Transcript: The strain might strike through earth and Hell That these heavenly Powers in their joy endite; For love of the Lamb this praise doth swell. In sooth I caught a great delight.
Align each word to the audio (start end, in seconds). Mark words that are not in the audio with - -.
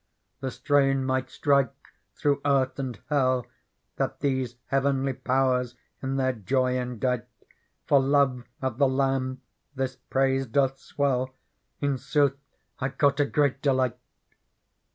The 0.39 0.49
strain 0.49 1.05
might 1.05 1.29
strike 1.29 1.71
through 2.15 2.41
earth 2.43 2.79
and 2.79 2.99
Hell 3.09 3.45
That 3.97 4.19
these 4.21 4.55
heavenly 4.65 5.13
Powers 5.13 5.75
in 6.01 6.15
their 6.15 6.33
joy 6.33 6.73
endite; 6.75 7.27
For 7.85 7.99
love 7.99 8.45
of 8.63 8.79
the 8.79 8.87
Lamb 8.87 9.43
this 9.75 9.97
praise 9.97 10.47
doth 10.47 10.79
swell. 10.79 11.35
In 11.81 11.99
sooth 11.99 12.35
I 12.79 12.89
caught 12.89 13.19
a 13.19 13.25
great 13.27 13.61
delight. 13.61 13.99